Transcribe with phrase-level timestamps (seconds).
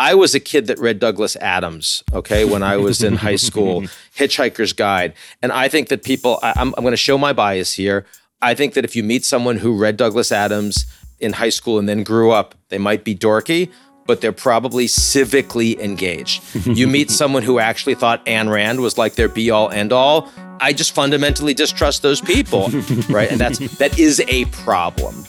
[0.00, 3.82] I was a kid that read Douglas Adams, okay, when I was in high school,
[4.16, 5.12] Hitchhiker's Guide.
[5.42, 8.06] And I think that people, I, I'm, I'm going to show my bias here.
[8.40, 10.86] I think that if you meet someone who read Douglas Adams
[11.18, 13.70] in high school and then grew up, they might be dorky,
[14.06, 16.42] but they're probably civically engaged.
[16.66, 20.30] you meet someone who actually thought Ayn Rand was like their be all end all.
[20.60, 22.70] I just fundamentally distrust those people,
[23.10, 23.30] right?
[23.30, 25.26] And that's that is a problem.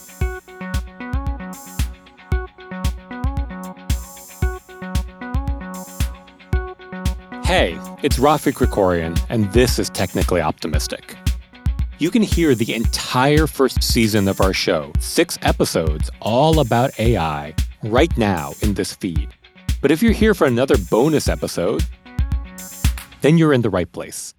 [7.61, 11.15] Hey, it's Raffi Krikorian, and this is Technically Optimistic.
[11.99, 17.53] You can hear the entire first season of our show, six episodes, all about AI,
[17.83, 19.29] right now in this feed.
[19.79, 21.85] But if you're here for another bonus episode,
[23.21, 24.33] then you're in the right place.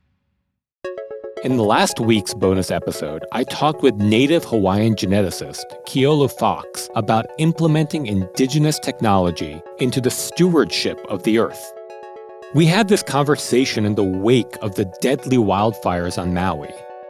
[1.44, 8.06] In last week's bonus episode, I talked with native Hawaiian geneticist Keolu Fox about implementing
[8.06, 11.72] indigenous technology into the stewardship of the earth.
[12.54, 16.68] We had this conversation in the wake of the deadly wildfires on Maui,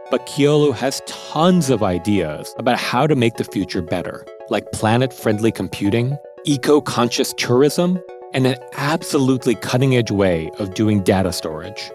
[0.08, 5.12] but Keolu has tons of ideas about how to make the future better, like planet
[5.12, 8.00] friendly computing, eco conscious tourism,
[8.32, 11.90] and an absolutely cutting edge way of doing data storage.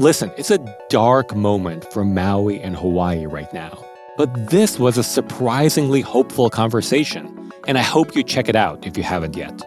[0.00, 3.78] Listen, it's a dark moment for Maui and Hawaii right now.
[4.16, 8.96] But this was a surprisingly hopeful conversation, and I hope you check it out if
[8.96, 9.62] you haven't yet.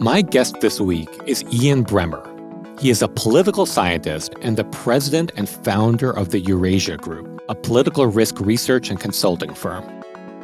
[0.00, 2.30] My guest this week is Ian Bremmer.
[2.80, 7.54] He is a political scientist and the president and founder of the Eurasia Group, a
[7.54, 9.84] political risk research and consulting firm.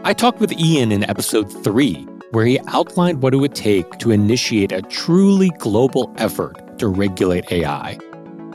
[0.05, 4.13] I talked with Ian in episode 3, where he outlined what it would take to
[4.13, 7.99] initiate a truly global effort to regulate AI.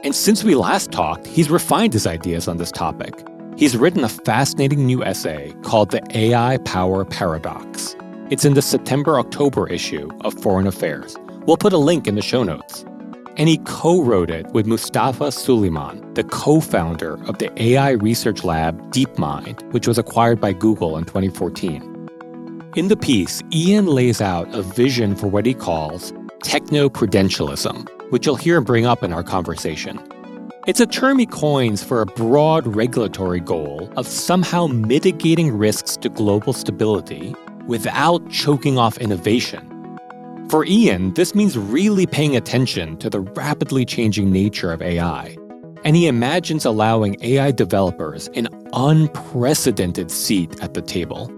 [0.04, 3.14] And since we last talked, he's refined his ideas on this topic.
[3.58, 7.96] He's written a fascinating new essay called The AI Power Paradox.
[8.32, 11.16] It's in the September October issue of Foreign Affairs.
[11.46, 12.84] We'll put a link in the show notes.
[13.38, 18.44] And he co wrote it with Mustafa Suleyman, the co founder of the AI research
[18.44, 22.72] lab DeepMind, which was acquired by Google in 2014.
[22.76, 28.26] In the piece, Ian lays out a vision for what he calls techno prudentialism, which
[28.26, 30.00] you'll hear him bring up in our conversation.
[30.66, 36.10] It's a term he coins for a broad regulatory goal of somehow mitigating risks to
[36.10, 37.36] global stability
[37.68, 39.72] without choking off innovation.
[40.50, 45.36] For Ian, this means really paying attention to the rapidly changing nature of AI.
[45.84, 51.32] And he imagines allowing AI developers an unprecedented seat at the table.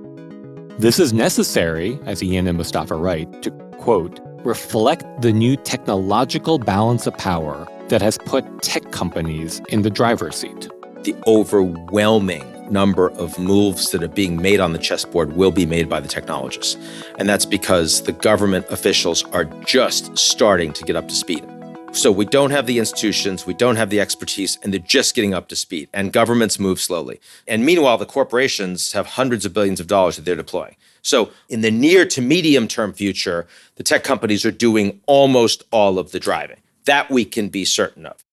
[0.78, 7.08] This is necessary, as Ian and Mustafa write, to, quote, reflect the new technological balance
[7.08, 10.70] of power that has put tech companies in the driver's seat.
[11.04, 15.90] The overwhelming number of moves that are being made on the chessboard will be made
[15.90, 16.78] by the technologists.
[17.18, 21.46] And that's because the government officials are just starting to get up to speed.
[21.94, 25.34] So we don't have the institutions, we don't have the expertise, and they're just getting
[25.34, 25.90] up to speed.
[25.94, 27.20] And governments move slowly.
[27.48, 30.76] And meanwhile, the corporations have hundreds of billions of dollars that they're deploying.
[31.02, 35.98] So in the near to medium term future, the tech companies are doing almost all
[35.98, 36.60] of the driving.
[36.86, 38.24] That we can be certain of.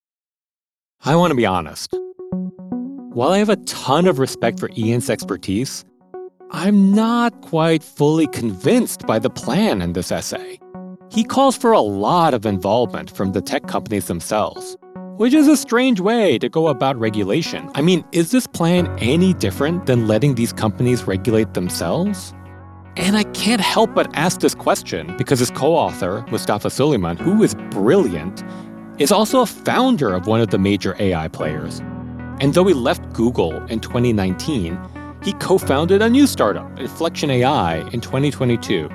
[1.05, 1.95] I want to be honest.
[3.15, 5.85] While I have a ton of respect for Ian's expertise,
[6.51, 10.59] I'm not quite fully convinced by the plan in this essay.
[11.13, 14.77] He calls for a lot of involvement from the tech companies themselves,
[15.17, 17.71] which is a strange way to go about regulation.
[17.77, 22.35] I mean, is this plan any different than letting these companies regulate themselves?
[22.97, 27.45] And I can't help but ask this question because his co author, Mustafa Suleyman, who
[27.45, 28.43] is brilliant,
[28.99, 31.81] is also a founder of one of the major AI players.
[32.41, 34.79] And though he left Google in 2019,
[35.23, 38.91] he co founded a new startup, Inflection AI, in 2022.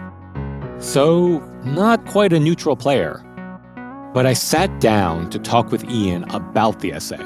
[0.80, 3.24] So, not quite a neutral player.
[4.14, 7.24] But I sat down to talk with Ian about the essay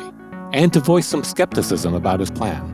[0.53, 2.69] and to voice some skepticism about his plan.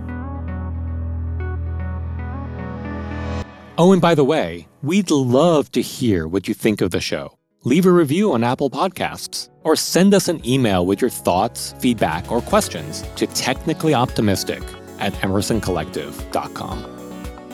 [3.77, 7.37] Oh, and by the way, we'd love to hear what you think of the show.
[7.63, 12.31] Leave a review on Apple Podcasts or send us an email with your thoughts, feedback,
[12.31, 14.63] or questions to technicallyoptimistic
[14.99, 16.95] at emersoncollective.com.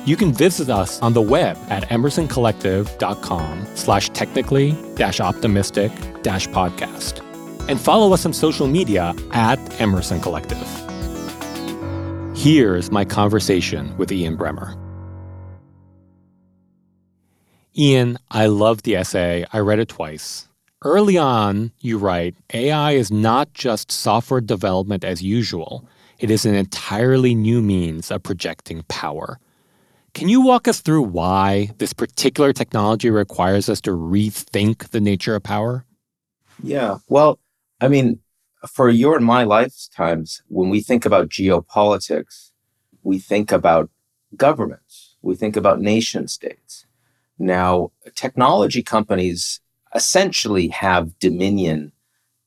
[0.06, 5.92] You can visit us on the web at emersoncollective.com slash technically dash optimistic
[6.22, 7.22] dash podcast.
[7.68, 10.68] And follow us on social media at Emerson Collective.
[12.38, 14.80] Here's my conversation with Ian Bremmer.
[17.76, 19.46] Ian, I love the essay.
[19.52, 20.48] I read it twice.
[20.86, 25.84] Early on, you write AI is not just software development as usual,
[26.20, 29.40] it is an entirely new means of projecting power.
[30.14, 35.34] Can you walk us through why this particular technology requires us to rethink the nature
[35.34, 35.86] of power?
[36.62, 36.98] Yeah.
[37.08, 37.40] Well,
[37.82, 38.20] I mean,
[38.72, 42.52] for your and my lifetimes, when we think about geopolitics,
[43.02, 43.90] we think about
[44.36, 46.86] governments, we think about nation states.
[47.40, 49.62] Now, technology companies
[49.96, 51.92] essentially have dominion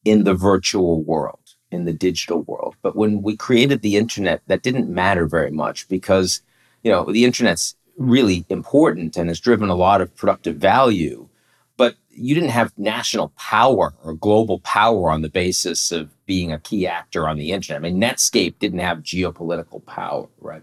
[0.04, 2.76] in the virtual world, in the digital world.
[2.82, 6.42] But when we created the internet, that didn't matter very much because,
[6.82, 11.28] you know, the internet's really important and has driven a lot of productive value.
[11.76, 16.58] But you didn't have national power or global power on the basis of being a
[16.58, 17.80] key actor on the internet.
[17.80, 20.62] I mean, Netscape didn't have geopolitical power, right?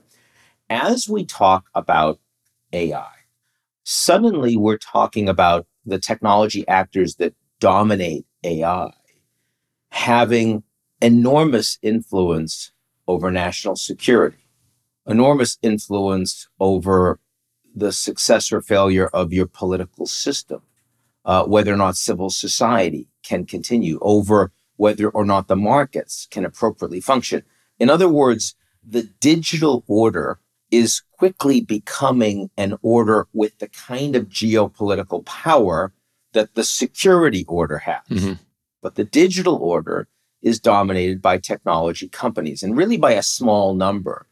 [0.70, 2.20] As we talk about
[2.74, 3.12] AI,
[3.84, 8.92] suddenly we're talking about the technology actors that dominate AI
[9.96, 10.62] having
[11.02, 12.72] enormous influence
[13.08, 14.46] over national security,
[15.08, 17.18] enormous influence over
[17.74, 20.62] the success or failure of your political system,
[21.24, 26.44] uh, whether or not civil society can continue, over whether or not the markets can
[26.44, 27.44] appropriately function.
[27.80, 28.54] In other words,
[28.86, 30.40] the digital order
[30.76, 35.94] is quickly becoming an order with the kind of geopolitical power
[36.34, 38.04] that the security order has.
[38.10, 38.34] Mm-hmm.
[38.82, 40.10] But the digital order
[40.42, 44.28] is dominated by technology companies and really by a small number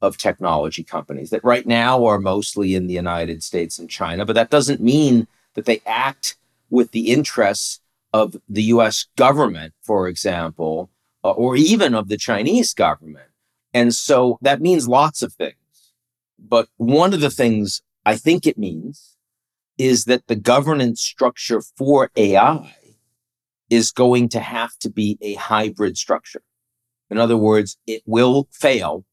[0.00, 4.24] of technology companies that right now are mostly in the United States and China.
[4.24, 6.36] But that doesn't mean that they act
[6.70, 7.80] with the interests
[8.12, 10.90] of the US government, for example,
[11.24, 13.30] uh, or even of the Chinese government.
[13.74, 15.56] And so that means lots of things.
[16.38, 19.16] But one of the things I think it means
[19.76, 22.74] is that the governance structure for AI
[23.70, 26.42] is going to have to be a hybrid structure.
[27.10, 29.04] In other words, it will fail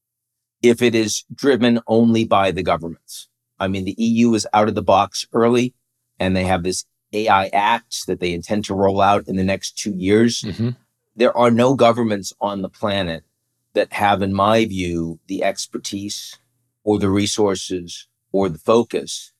[0.62, 3.28] if it is driven only by the governments.
[3.58, 5.74] I mean, the EU is out of the box early
[6.18, 9.78] and they have this AI Act that they intend to roll out in the next
[9.78, 10.42] two years.
[10.42, 10.70] Mm-hmm.
[11.14, 13.24] There are no governments on the planet
[13.72, 16.38] that have, in my view, the expertise
[16.86, 19.32] or the resources or the focus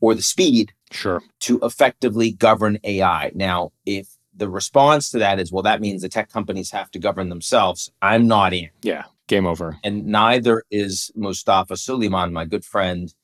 [0.00, 3.30] or the speed sure to effectively govern AI.
[3.34, 6.98] Now, if the response to that is, well, that means the tech companies have to
[6.98, 7.92] govern themselves.
[8.00, 8.70] I'm not in.
[8.82, 9.78] Yeah, game over.
[9.84, 13.14] And neither is Mustafa Suleyman my good friend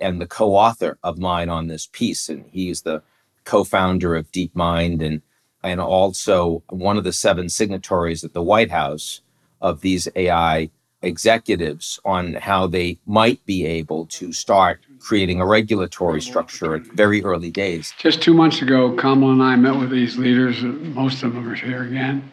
[0.00, 2.28] and the co-author of mine on this piece.
[2.28, 3.00] And he's the
[3.44, 5.22] co-founder of DeepMind and
[5.62, 9.20] and also one of the seven signatories at the White House
[9.60, 10.70] of these AI
[11.02, 17.24] executives on how they might be able to start creating a regulatory structure at very
[17.24, 17.94] early days.
[17.98, 21.54] Just two months ago, Kamala and I met with these leaders, most of them are
[21.54, 22.30] here again,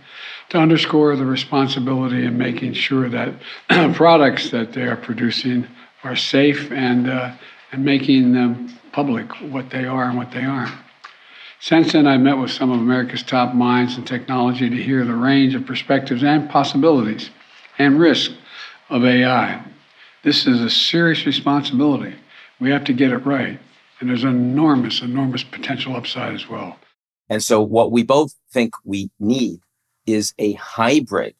[0.49, 3.33] to underscore the responsibility in making sure that
[3.95, 5.67] products that they are producing
[6.03, 7.33] are safe and, uh,
[7.71, 10.73] and making them public what they are and what they aren't.
[11.59, 15.15] Since then, I've met with some of America's top minds in technology to hear the
[15.15, 17.31] range of perspectives and possibilities
[17.79, 18.36] and risks
[18.89, 19.63] of AI.
[20.23, 22.15] This is a serious responsibility.
[22.59, 23.59] We have to get it right.
[23.99, 26.77] And there's enormous, enormous potential upside as well.
[27.29, 29.59] And so, what we both think we need
[30.05, 31.35] is a hybrid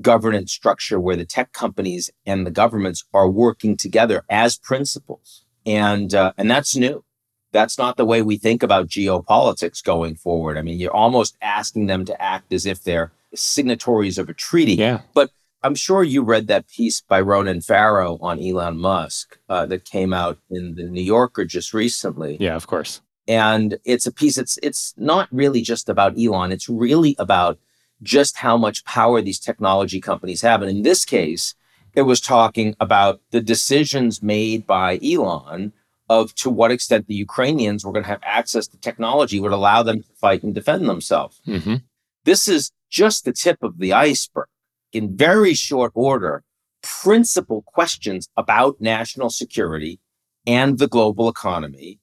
[0.00, 5.44] governance structure where the tech companies and the governments are working together as principals.
[5.64, 7.04] And, uh, and that's new.
[7.52, 10.56] That's not the way we think about geopolitics going forward.
[10.56, 14.74] I mean, you're almost asking them to act as if they're signatories of a treaty.
[14.74, 15.02] Yeah.
[15.14, 15.30] But
[15.62, 20.12] I'm sure you read that piece by Ronan Farrow on Elon Musk uh, that came
[20.12, 22.36] out in the New Yorker just recently.
[22.40, 23.00] Yeah, of course.
[23.28, 24.36] And it's a piece.
[24.38, 26.50] It's it's not really just about Elon.
[26.50, 27.58] It's really about
[28.02, 30.62] just how much power these technology companies have.
[30.62, 31.54] And in this case,
[31.94, 35.72] it was talking about the decisions made by Elon
[36.08, 39.82] of to what extent the Ukrainians were going to have access to technology would allow
[39.82, 41.40] them to fight and defend themselves.
[41.46, 41.76] Mm-hmm.
[42.24, 44.48] This is just the tip of the iceberg
[44.92, 46.42] in very short order
[46.82, 50.00] principal questions about national security
[50.46, 52.00] and the global economy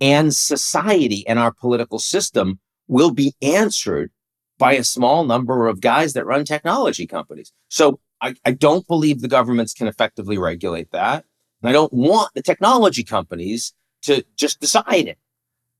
[0.00, 4.10] and society and our political system will be answered
[4.58, 7.52] by a small number of guys that run technology companies.
[7.68, 11.24] So I, I, don't believe the governments can effectively regulate that.
[11.60, 15.18] And I don't want the technology companies to just decide it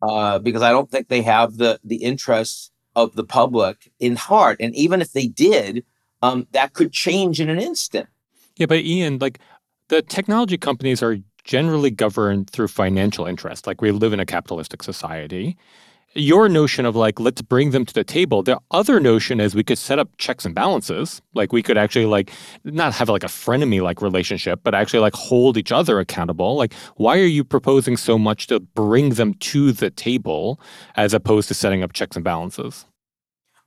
[0.02, 4.58] uh, because I don't think they have the, the interests of the public in heart.
[4.60, 5.84] And even if they did,
[6.26, 8.08] um, that could change in an instant.
[8.56, 9.38] Yeah, but Ian, like
[9.88, 13.66] the technology companies are generally governed through financial interest.
[13.66, 15.56] Like we live in a capitalistic society.
[16.14, 19.62] your notion of like let's bring them to the table the other notion is we
[19.62, 22.30] could set up checks and balances like we could actually like
[22.64, 26.72] not have like a frenemy like relationship but actually like hold each other accountable like
[26.96, 30.58] why are you proposing so much to bring them to the table
[30.96, 32.86] as opposed to setting up checks and balances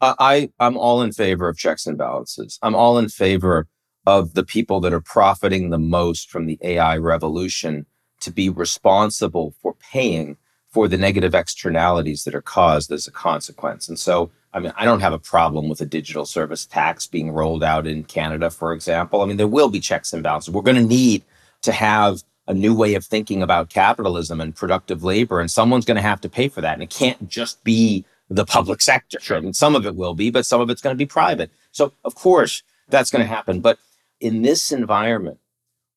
[0.01, 3.67] uh, i i'm all in favor of checks and balances i'm all in favor
[4.05, 7.85] of the people that are profiting the most from the ai revolution
[8.21, 10.37] to be responsible for paying
[10.71, 13.89] for the negative externalities that are caused as a consequence.
[13.89, 17.31] And so, I mean, I don't have a problem with a digital service tax being
[17.31, 19.21] rolled out in Canada, for example.
[19.21, 20.53] I mean, there will be checks and balances.
[20.53, 21.23] We're going to need
[21.63, 25.95] to have a new way of thinking about capitalism and productive labor, and someone's going
[25.95, 26.73] to have to pay for that.
[26.73, 29.19] And it can't just be the public sector.
[29.19, 29.41] Sure.
[29.41, 31.51] Mean, some of it will be, but some of it's going to be private.
[31.71, 33.59] So, of course, that's going to happen.
[33.61, 33.79] But
[34.19, 35.39] in this environment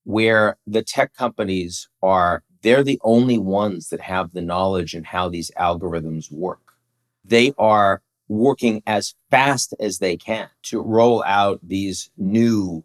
[0.05, 5.29] where the tech companies are they're the only ones that have the knowledge and how
[5.29, 6.75] these algorithms work.
[7.25, 12.85] They are working as fast as they can to roll out these new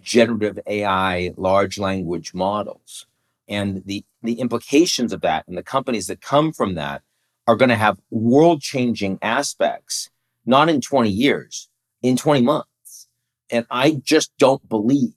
[0.00, 3.06] generative AI large language models.
[3.48, 7.02] And the, the implications of that and the companies that come from that
[7.48, 10.10] are going to have world changing aspects,
[10.44, 11.70] not in 20 years,
[12.02, 13.08] in 20 months.
[13.50, 15.14] And I just don't believe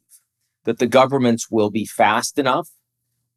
[0.64, 2.70] that the governments will be fast enough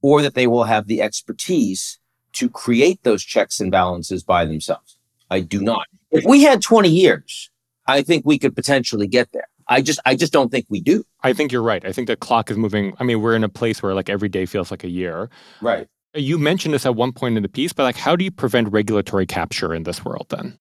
[0.00, 1.98] or that they will have the expertise
[2.34, 4.96] to create those checks and balances by themselves.
[5.28, 5.86] I do not.
[6.12, 7.50] If we had 20 years,
[7.88, 9.48] I think we could potentially get there.
[9.66, 11.04] I just I just don't think we do.
[11.22, 11.84] I think you're right.
[11.84, 12.94] I think the clock is moving.
[13.00, 15.30] I mean, we're in a place where like every day feels like a year.
[15.60, 15.88] Right.
[16.14, 18.70] You mentioned this at one point in the piece, but like how do you prevent
[18.70, 20.58] regulatory capture in this world then?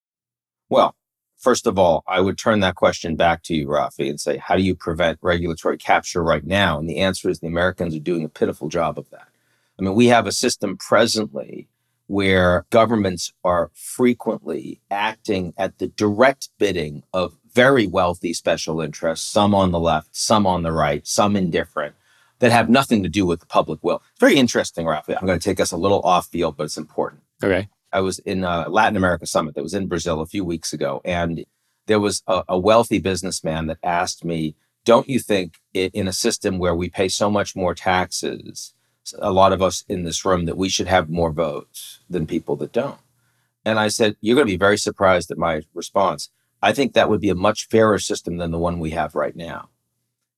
[0.69, 0.95] Well,
[1.37, 4.55] first of all, I would turn that question back to you, Raffi, and say, how
[4.55, 6.79] do you prevent regulatory capture right now?
[6.79, 9.27] And the answer is the Americans are doing a pitiful job of that.
[9.77, 11.67] I mean, we have a system presently
[12.07, 19.53] where governments are frequently acting at the direct bidding of very wealthy special interests, some
[19.53, 21.95] on the left, some on the right, some indifferent,
[22.43, 24.03] that have nothing to do with the public will.
[24.11, 25.15] It's very interesting, Raffi.
[25.17, 27.21] I'm going to take us a little off field, but it's important.
[27.41, 27.69] Okay.
[27.93, 30.99] I was in a Latin America summit that was in Brazil a few weeks ago,
[31.05, 31.45] and
[31.87, 36.11] there was a, a wealthy businessman that asked me, Don't you think it, in a
[36.11, 38.73] system where we pay so much more taxes
[39.19, 42.57] a lot of us in this room that we should have more votes than people
[42.57, 42.99] that don't.
[43.63, 46.27] And I said, You're going to be very surprised at my response.
[46.61, 49.35] I think that would be a much fairer system than the one we have right
[49.35, 49.69] now.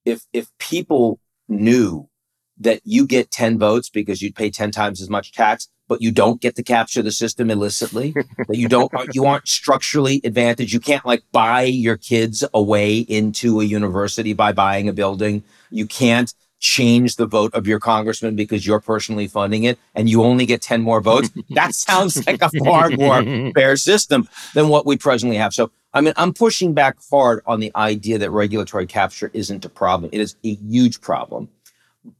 [0.05, 2.09] If if people knew
[2.57, 6.11] that you get 10 votes because you'd pay 10 times as much tax, but you
[6.11, 8.13] don't get to capture the system illicitly,
[8.47, 10.73] that you don't uh, you aren't structurally advantaged.
[10.73, 15.43] You can't like buy your kids away into a university by buying a building.
[15.69, 20.23] You can't change the vote of your congressman because you're personally funding it and you
[20.23, 21.29] only get 10 more votes.
[21.51, 25.53] that sounds like a far more fair system than what we presently have.
[25.53, 29.69] So, I mean, I'm pushing back hard on the idea that regulatory capture isn't a
[29.69, 30.11] problem.
[30.13, 31.49] It is a huge problem.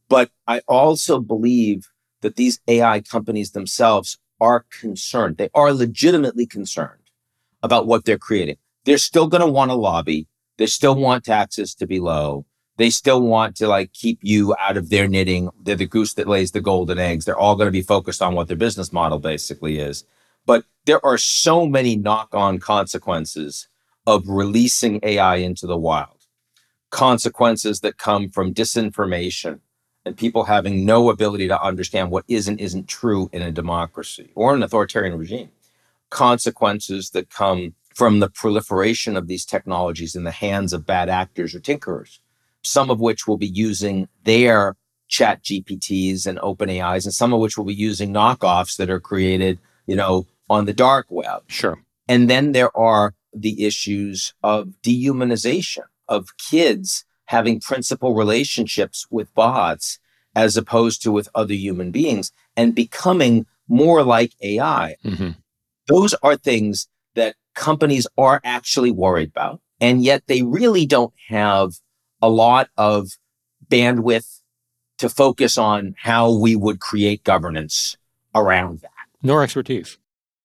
[0.08, 1.88] But I also believe
[2.22, 5.36] that these AI companies themselves are concerned.
[5.36, 7.02] They are legitimately concerned
[7.62, 8.56] about what they're creating.
[8.84, 10.26] They're still going to want to lobby.
[10.56, 14.76] They still want taxes to be low they still want to like keep you out
[14.76, 15.50] of their knitting.
[15.62, 17.24] They're the goose that lays the golden eggs.
[17.24, 20.04] They're all going to be focused on what their business model basically is.
[20.46, 23.68] But there are so many knock on consequences
[24.06, 26.26] of releasing AI into the wild.
[26.90, 29.60] Consequences that come from disinformation
[30.04, 34.30] and people having no ability to understand what is and isn't true in a democracy
[34.34, 35.50] or an authoritarian regime.
[36.10, 41.54] Consequences that come from the proliferation of these technologies in the hands of bad actors
[41.54, 42.20] or tinkerers
[42.66, 44.76] some of which will be using their
[45.08, 49.94] ChatGPTs and OpenAIs, and some of which will be using knockoffs that are created, you
[49.94, 51.42] know, on the dark web.
[51.48, 51.78] Sure.
[52.08, 59.98] And then there are the issues of dehumanization of kids having principal relationships with bots
[60.34, 64.96] as opposed to with other human beings and becoming more like AI.
[65.04, 65.30] Mm-hmm.
[65.88, 69.60] Those are things that companies are actually worried about.
[69.80, 71.74] And yet they really don't have
[72.22, 73.08] a lot of
[73.68, 74.40] bandwidth
[74.98, 77.96] to focus on how we would create governance
[78.34, 78.90] around that.
[79.22, 79.98] Nor expertise.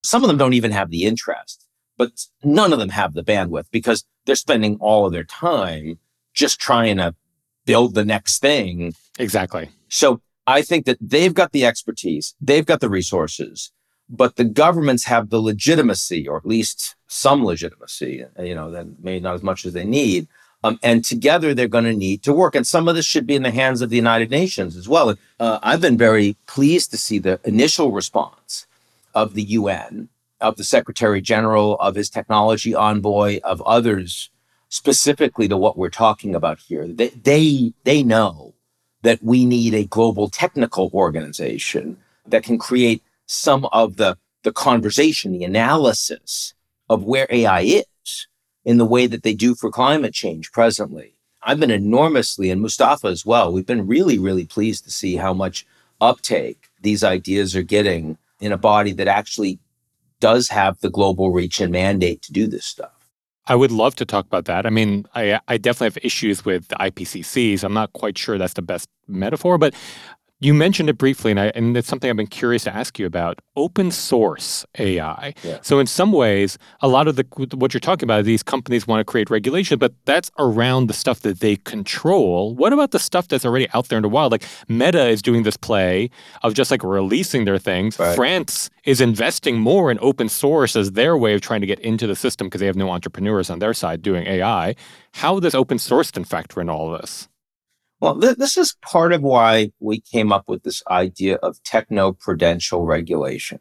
[0.04, 1.68] Some of them don't even have the interest,
[1.98, 6.00] but none of them have the bandwidth because they're spending all of their time
[6.34, 7.16] just trying to
[7.66, 8.94] build the next thing.
[9.20, 9.70] Exactly.
[9.90, 13.72] So I think that they've got the expertise, they've got the resources,
[14.10, 19.22] but the governments have the legitimacy, or at least some legitimacy, you know, then maybe
[19.22, 20.28] not as much as they need
[20.64, 22.56] um, and together they're going to need to work.
[22.56, 25.16] And some of this should be in the hands of the United Nations as well.
[25.40, 28.68] Uh, I've been very pleased to see the initial response
[29.14, 30.10] of the UN
[30.42, 34.30] of the Secretary General, of his technology envoy, of others,
[34.70, 36.88] specifically to what we're talking about here.
[36.88, 38.56] They, they, they know
[39.04, 45.32] that we need a global technical organization that can create some of the, the conversation,
[45.32, 46.54] the analysis
[46.90, 48.28] of where AI is
[48.66, 51.16] in the way that they do for climate change presently.
[51.44, 55.34] I've been enormously, and Mustafa as well, we've been really, really pleased to see how
[55.34, 55.66] much
[56.00, 59.60] uptake these ideas are getting in a body that actually
[60.20, 62.92] does have the global reach and mandate to do this stuff.
[63.48, 64.66] I would love to talk about that.
[64.66, 67.64] I mean, I, I definitely have issues with the IPCCs.
[67.64, 69.74] I'm not quite sure that's the best metaphor, but
[70.42, 73.06] you mentioned it briefly, and, I, and it's something I've been curious to ask you
[73.06, 75.36] about open source AI.
[75.44, 75.60] Yeah.
[75.62, 79.00] So, in some ways, a lot of the what you're talking about, these companies want
[79.00, 82.56] to create regulation, but that's around the stuff that they control.
[82.56, 84.32] What about the stuff that's already out there in the wild?
[84.32, 86.10] Like Meta is doing this play
[86.42, 88.00] of just like releasing their things.
[88.00, 88.16] Right.
[88.16, 92.08] France is investing more in open source as their way of trying to get into
[92.08, 94.76] the system because they have no entrepreneurs on their side doing AI.
[95.14, 97.28] How does open source then factor in all this?
[98.02, 102.14] Well, th- this is part of why we came up with this idea of techno
[102.14, 103.60] prudential regulation.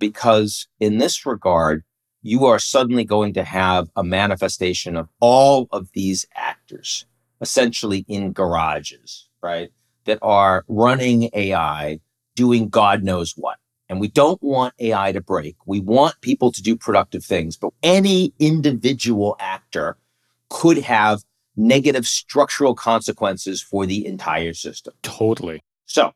[0.00, 1.84] Because in this regard,
[2.20, 7.06] you are suddenly going to have a manifestation of all of these actors
[7.40, 9.70] essentially in garages, right?
[10.04, 12.00] That are running AI,
[12.34, 13.58] doing God knows what.
[13.88, 15.56] And we don't want AI to break.
[15.64, 19.96] We want people to do productive things, but any individual actor
[20.48, 21.22] could have
[21.56, 24.94] negative structural consequences for the entire system.
[25.02, 25.62] Totally.
[25.86, 26.12] So,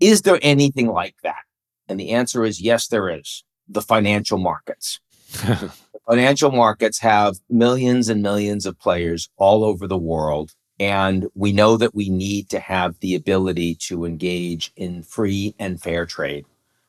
[0.00, 1.42] is there anything like that?
[1.88, 3.44] And the answer is yes, there is.
[3.68, 5.00] The financial markets.
[5.32, 5.72] the
[6.08, 10.52] financial markets have millions and millions of players all over the world.
[10.78, 15.80] And we know that we need to have the ability to engage in free and
[15.80, 16.44] fair trade.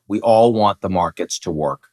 [0.06, 1.88] We all want the markets to work.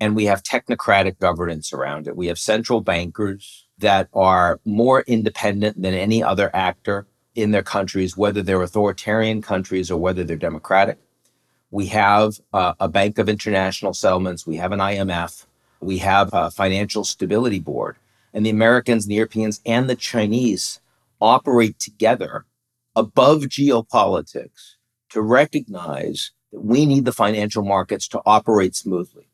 [0.00, 2.16] And we have technocratic governance around it.
[2.16, 8.16] We have central bankers that are more independent than any other actor in their countries,
[8.16, 10.98] whether they're authoritarian countries or whether they're democratic.
[11.70, 15.46] We have uh, a Bank of International Settlements, we have an IMF,
[15.80, 17.96] we have a Financial Stability Board,
[18.32, 20.80] and the Americans, the Europeans, and the Chinese
[21.20, 22.46] operate together
[22.96, 24.74] above geopolitics
[25.10, 29.28] to recognize that we need the financial markets to operate smoothly.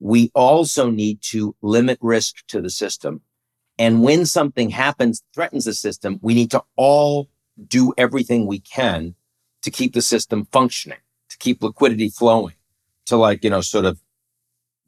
[0.00, 3.22] We also need to limit risk to the system
[3.78, 7.28] and when something happens, threatens the system, we need to all
[7.68, 9.14] do everything we can
[9.62, 12.54] to keep the system functioning, to keep liquidity flowing,
[13.06, 14.00] to like, you know, sort of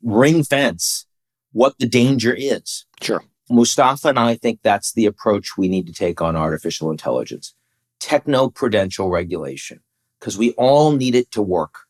[0.02, 1.06] ring fence
[1.52, 2.86] what the danger is.
[3.00, 3.22] Sure.
[3.50, 7.54] Mustafa and I think that's the approach we need to take on artificial intelligence.
[7.98, 9.80] Techno prudential regulation,
[10.20, 11.80] because we all need it to work.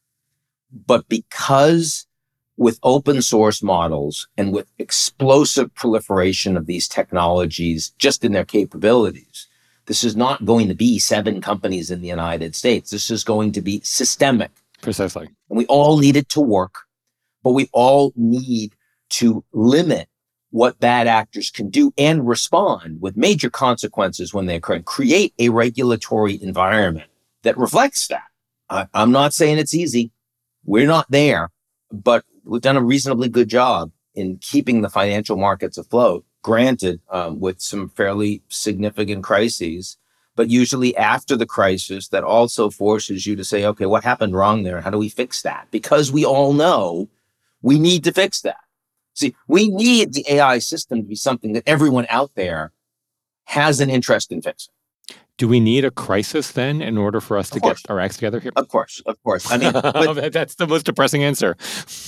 [0.87, 2.07] But because
[2.59, 9.47] with open source models and with explosive proliferation of these technologies just in their capabilities,
[9.87, 12.91] this is not going to be seven companies in the United States.
[12.91, 14.51] This is going to be systemic.
[14.83, 15.29] Precisely.
[15.49, 16.81] And we all need it to work,
[17.45, 18.75] but we all need
[19.11, 20.09] to limit
[20.51, 25.33] what bad actors can do and respond with major consequences when they occur and create
[25.39, 27.09] a regulatory environment
[27.43, 28.25] that reflects that.
[28.69, 30.11] I, I'm not saying it's easy.
[30.65, 31.51] We're not there,
[31.93, 37.39] but we've done a reasonably good job in keeping the financial markets afloat, granted, um,
[37.39, 39.97] with some fairly significant crises.
[40.35, 44.63] But usually after the crisis, that also forces you to say, okay, what happened wrong
[44.63, 44.81] there?
[44.81, 45.69] How do we fix that?
[45.71, 47.09] Because we all know
[47.63, 48.61] we need to fix that.
[49.15, 52.73] See, we need the AI system to be something that everyone out there
[53.45, 54.75] has an interest in fixing.
[55.39, 58.41] Do we need a crisis then in order for us to get our acts together
[58.41, 58.53] here?
[58.57, 59.51] Of course, of course.
[59.51, 61.57] I mean, but, that's the most depressing answer.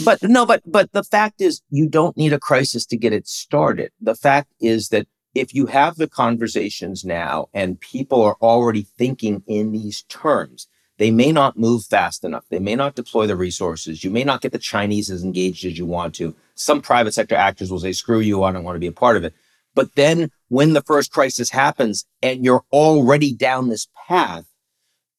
[0.04, 3.28] but no, but but the fact is, you don't need a crisis to get it
[3.28, 3.92] started.
[4.00, 9.44] The fact is that if you have the conversations now and people are already thinking
[9.46, 10.66] in these terms,
[10.98, 12.44] they may not move fast enough.
[12.50, 14.04] They may not deploy the resources.
[14.04, 16.34] You may not get the Chinese as engaged as you want to.
[16.56, 19.16] Some private sector actors will say, screw you, I don't want to be a part
[19.16, 19.34] of it.
[19.74, 24.44] But then when the first crisis happens and you're already down this path,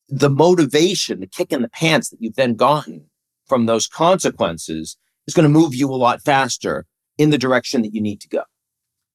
[0.10, 3.10] the motivation, the kick in the pants that you've then gotten
[3.46, 6.86] from those consequences is going to move you a lot faster
[7.18, 8.44] in the direction that you need to go.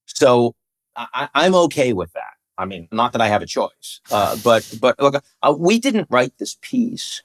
[0.05, 0.55] So
[0.95, 2.33] I, am okay with that.
[2.57, 6.07] I mean, not that I have a choice, uh, but but look, uh, we didn't
[6.09, 7.21] write this piece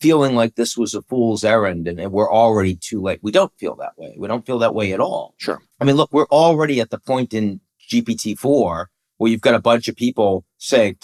[0.00, 3.20] feeling like this was a fool's errand and we're already too late.
[3.22, 4.14] We don't feel that way.
[4.16, 5.34] We don't feel that way at all.
[5.38, 5.60] Sure.
[5.80, 9.88] I mean, look, we're already at the point in GPT-4 where you've got a bunch
[9.88, 10.98] of people saying,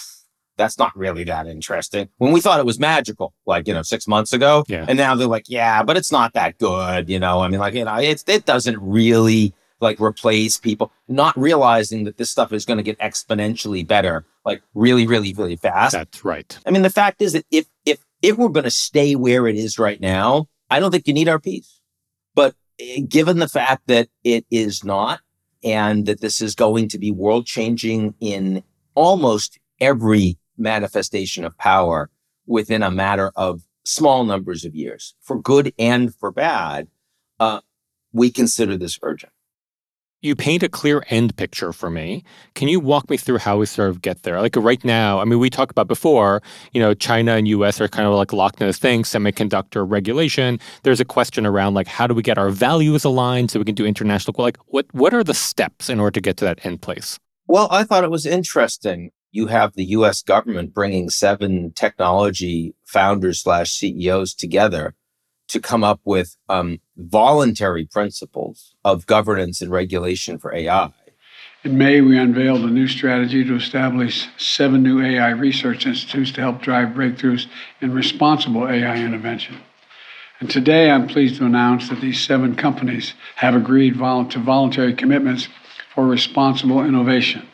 [0.57, 2.09] that's not really that interesting.
[2.19, 4.65] When we thought it was magical, like, you know, six months ago.
[4.69, 4.85] Yeah.
[4.87, 7.09] And now they're like, yeah, but it's not that good.
[7.09, 11.37] You know, I mean, like, you know, it's, it doesn't really like replace people, not
[11.37, 15.93] realizing that this stuff is going to get exponentially better, like really, really, really fast.
[15.93, 16.57] That's right.
[16.65, 17.67] I mean, the fact is that if,
[18.25, 21.29] if, we're going to stay where it is right now, I don't think you need
[21.29, 21.81] our piece.
[22.35, 25.21] But eh, given the fact that it is not,
[25.63, 28.63] and that this is going to be world changing in
[28.95, 32.11] almost every manifestation of power
[32.47, 36.89] within a matter of small numbers of years, for good and for bad,
[37.41, 37.61] uh,
[38.13, 39.33] we consider this urgent.
[40.25, 42.25] You paint a clear end picture for me.
[42.55, 44.41] Can you walk me through how we sort of get there?
[44.41, 46.41] Like right now, I mean, we talked about before,
[46.73, 50.59] you know, China and US are kind of like locked in this thing, semiconductor regulation.
[50.83, 53.75] There's a question around like how do we get our values aligned so we can
[53.75, 56.81] do international like what what are the steps in order to get to that end
[56.81, 57.19] place?
[57.47, 59.11] Well, I thought it was interesting.
[59.31, 64.95] You have the US government bringing seven technology founders slash CEOs together
[65.49, 70.93] to come up with um, voluntary principles of governance and regulation for AI.
[71.65, 76.43] In May, we unveiled a new strategy to establish seven new AI research institutes to
[76.43, 77.47] help drive breakthroughs
[77.81, 79.57] in responsible AI intervention.
[80.41, 85.49] And today, I'm pleased to announce that these seven companies have agreed to voluntary commitments
[85.95, 87.49] for responsible innovation.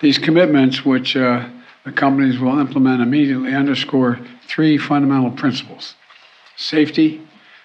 [0.00, 1.48] These commitments, which uh,
[1.84, 5.94] the companies will implement immediately, underscore three fundamental principles
[6.56, 7.20] safety,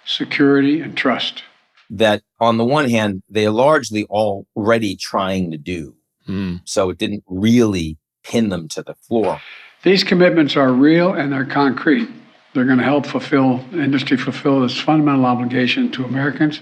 [0.10, 1.44] security, and trust.
[1.90, 5.96] That, on the one hand, they're largely already trying to do.
[6.28, 6.62] Mm.
[6.66, 9.42] So it didn't really pin them to the floor.
[9.84, 12.10] These commitments are real and they're concrete.
[12.54, 16.62] They're going to help fulfill industry fulfill its fundamental obligation to Americans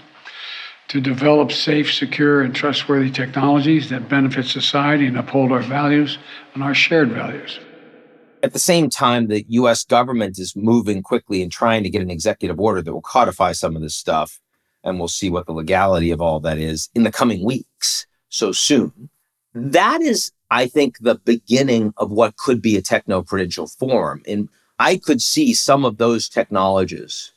[0.88, 6.18] to develop safe, secure, and trustworthy technologies that benefit society and uphold our values
[6.54, 7.60] and our shared values.
[8.42, 12.10] At the same time, the US government is moving quickly and trying to get an
[12.10, 14.40] executive order that will codify some of this stuff.
[14.84, 18.52] And we'll see what the legality of all that is in the coming weeks, so
[18.52, 19.10] soon.
[19.54, 24.22] That is, I think, the beginning of what could be a techno prudential forum.
[24.26, 24.48] And
[24.78, 27.32] I could see some of those technologies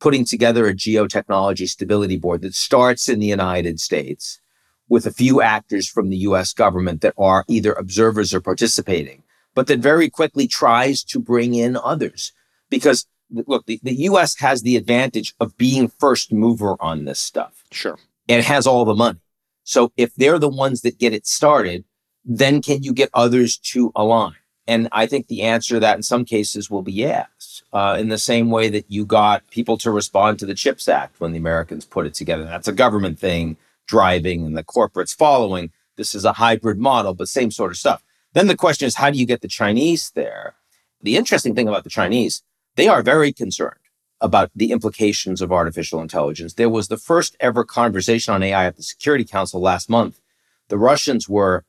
[0.00, 4.40] putting together a geotechnology stability board that starts in the United States
[4.88, 9.22] with a few actors from the US government that are either observers or participating
[9.56, 12.32] but that very quickly tries to bring in others.
[12.70, 17.64] Because look, the, the US has the advantage of being first mover on this stuff.
[17.72, 17.98] Sure.
[18.28, 19.18] And it has all the money.
[19.64, 21.84] So if they're the ones that get it started,
[22.24, 24.34] then can you get others to align?
[24.68, 27.62] And I think the answer to that in some cases will be yes.
[27.72, 31.18] Uh, in the same way that you got people to respond to the CHIPS Act
[31.18, 32.44] when the Americans put it together.
[32.44, 35.70] That's a government thing driving and the corporates following.
[35.96, 38.02] This is a hybrid model, but same sort of stuff.
[38.36, 40.56] Then the question is, how do you get the Chinese there?
[41.00, 42.42] The interesting thing about the Chinese,
[42.74, 43.80] they are very concerned
[44.20, 46.52] about the implications of artificial intelligence.
[46.52, 50.20] There was the first ever conversation on AI at the Security Council last month.
[50.68, 51.64] The Russians were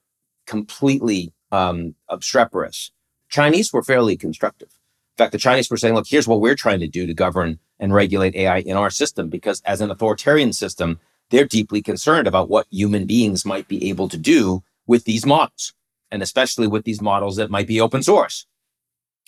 [0.46, 2.92] completely um, obstreperous.
[3.30, 4.68] Chinese were fairly constructive.
[4.68, 7.60] In fact, the Chinese were saying, look, here's what we're trying to do to govern
[7.80, 11.00] and regulate AI in our system, because as an authoritarian system,
[11.30, 15.72] they're deeply concerned about what human beings might be able to do with these models
[16.12, 18.46] and especially with these models that might be open source.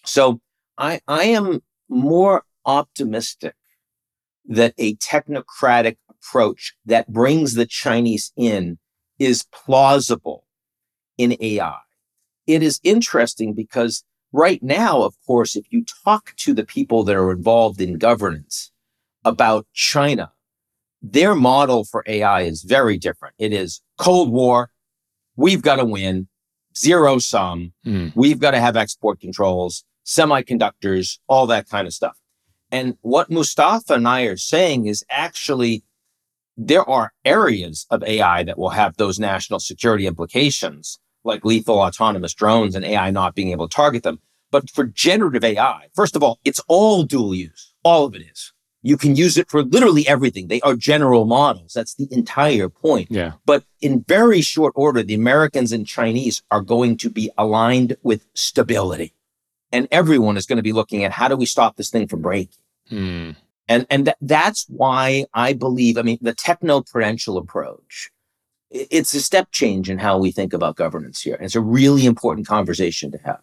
[0.06, 0.42] So
[0.78, 3.56] I, I am more optimistic
[4.46, 8.78] that a technocratic approach that brings the Chinese in
[9.20, 10.46] is plausible
[11.18, 11.78] in AI.
[12.48, 17.16] It is interesting because right now, of course, if you talk to the people that
[17.16, 18.72] are involved in governance
[19.24, 20.32] about China,
[21.02, 23.36] their model for AI is very different.
[23.38, 24.72] It is Cold War.
[25.36, 26.28] We've got to win
[26.80, 27.74] zero sum.
[27.86, 28.14] Mm.
[28.16, 32.18] We've got to have export controls, semiconductors, all that kind of stuff.
[32.72, 35.84] And what Mustafa and I are saying is actually
[36.56, 42.34] there are areas of AI that will have those national security implications, like lethal autonomous
[42.34, 44.20] drones and AI not being able to target them.
[44.52, 47.74] But for generative AI, first of all, it's all dual use.
[47.84, 48.52] All of it is.
[48.82, 50.48] You can use it for literally everything.
[50.48, 51.74] They are general models.
[51.74, 53.08] That's the entire point.
[53.12, 53.34] Yeah.
[53.46, 58.26] But in very short order, the Americans and Chinese are going to be aligned with
[58.36, 59.14] stability.
[59.72, 62.22] And everyone is going to be looking at how do we stop this thing from
[62.22, 62.56] breaking?
[62.90, 63.36] Mm.
[63.68, 68.10] And, and th- that's why I believe, I mean, the techno prudential approach,
[68.72, 71.36] it's a step change in how we think about governance here.
[71.36, 73.42] And it's a really important conversation to have.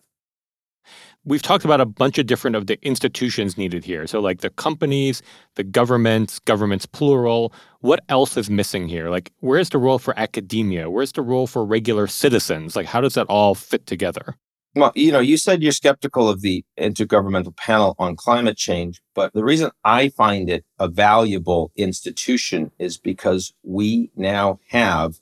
[1.26, 4.06] We've talked about a bunch of different of the institutions needed here.
[4.06, 5.22] So like the companies,
[5.56, 7.52] the governments, governments plural.
[7.80, 9.10] What else is missing here?
[9.10, 10.88] Like where's the role for academia?
[10.88, 12.76] Where's the role for regular citizens?
[12.76, 14.36] Like how does that all fit together?
[14.76, 19.32] Well, you know, you said you're skeptical of the Intergovernmental Panel on Climate Change, but
[19.32, 25.18] the reason I find it a valuable institution is because we now have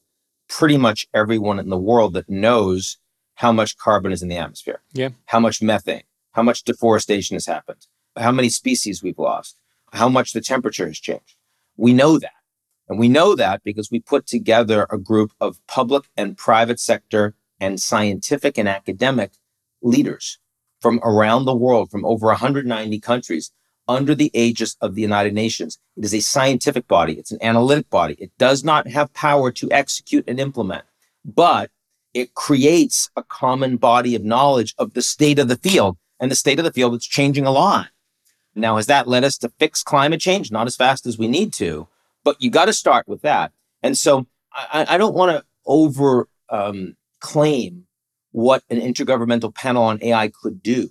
[0.48, 2.98] pretty much everyone in the world that knows
[3.34, 4.80] how much carbon is in the atmosphere.
[4.92, 5.10] Yeah.
[5.26, 9.58] How much methane, how much deforestation has happened, how many species we've lost,
[9.92, 11.36] how much the temperature has changed.
[11.76, 12.32] We know that.
[12.88, 17.34] And we know that because we put together a group of public and private sector
[17.60, 19.32] and scientific and academic
[19.80, 20.38] leaders
[20.80, 23.52] from around the world, from over 190 countries,
[23.88, 25.78] under the aegis of the United Nations.
[25.96, 28.16] It is a scientific body, it's an analytic body.
[28.18, 30.84] It does not have power to execute and implement,
[31.24, 31.70] but
[32.14, 35.98] it creates a common body of knowledge of the state of the field.
[36.20, 37.88] And the state of the field is changing a lot.
[38.54, 40.52] Now, has that led us to fix climate change?
[40.52, 41.88] Not as fast as we need to,
[42.22, 43.52] but you got to start with that.
[43.82, 47.86] And so I, I don't want to over um, claim
[48.30, 50.90] what an intergovernmental panel on AI could do.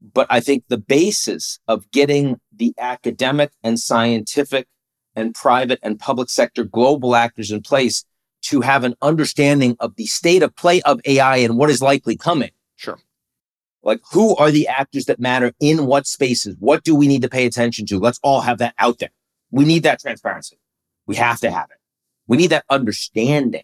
[0.00, 4.68] But I think the basis of getting the academic and scientific
[5.16, 8.04] and private and public sector global actors in place
[8.46, 12.16] to have an understanding of the state of play of AI and what is likely
[12.16, 12.50] coming.
[12.76, 12.98] Sure.
[13.82, 16.56] Like, who are the actors that matter in what spaces?
[16.58, 17.98] What do we need to pay attention to?
[17.98, 19.10] Let's all have that out there.
[19.50, 20.58] We need that transparency.
[21.06, 21.76] We have to have it.
[22.26, 23.62] We need that understanding.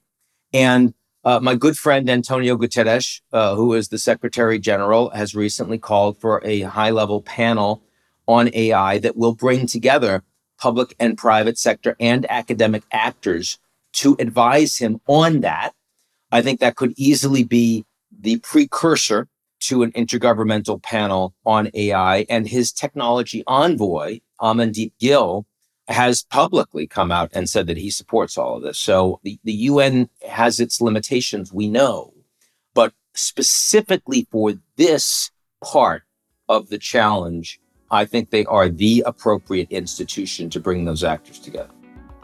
[0.53, 5.79] And uh, my good friend Antonio Guterres, uh, who is the Secretary General, has recently
[5.79, 7.83] called for a high level panel
[8.27, 10.23] on AI that will bring together
[10.59, 13.59] public and private sector and academic actors
[13.93, 15.73] to advise him on that.
[16.31, 17.85] I think that could easily be
[18.21, 19.29] the precursor
[19.61, 22.27] to an intergovernmental panel on AI.
[22.29, 25.47] And his technology envoy, Amandeep Gill,
[25.89, 28.79] has publicly come out and said that he supports all of this.
[28.79, 32.13] So the, the UN has its limitations, we know.
[32.75, 35.31] But specifically for this
[35.63, 36.03] part
[36.49, 41.71] of the challenge, I think they are the appropriate institution to bring those actors together.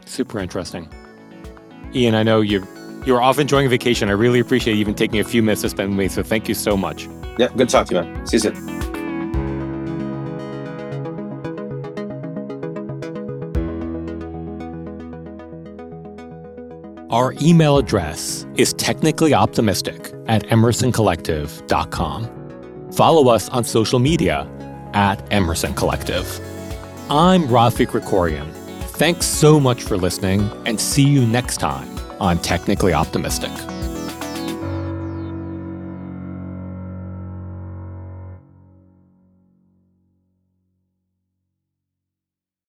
[0.05, 0.89] Super interesting.
[1.95, 2.67] Ian, I know you're
[3.05, 4.09] you're off enjoying vacation.
[4.09, 6.07] I really appreciate you even taking a few minutes to spend with me.
[6.09, 7.07] So thank you so much.
[7.37, 8.27] Yeah, good to talk to you, man.
[8.27, 8.79] See you soon.
[17.09, 22.91] Our email address is technicallyoptimistic at emersoncollective.com.
[22.93, 24.47] Follow us on social media
[24.93, 26.39] at Emerson Collective.
[27.09, 28.58] I'm Raffi Krikorian.
[28.99, 31.87] Thanks so much for listening and see you next time
[32.19, 33.49] on Technically Optimistic.